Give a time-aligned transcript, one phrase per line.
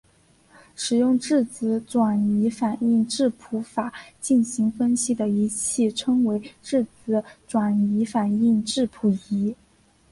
[0.75, 9.55] 使用质子转移反应质谱法进行分析的仪器称为质子转移反应质谱仪。